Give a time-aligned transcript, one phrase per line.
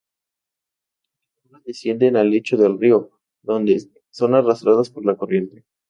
[1.27, 3.11] Las bombas descienden al lecho del río,
[3.43, 5.63] donde son arrastradas por la corriente.